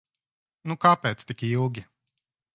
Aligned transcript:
Nu 0.71 0.77
kāpēc 0.85 1.27
tik 1.33 1.45
ilgi? 1.51 1.87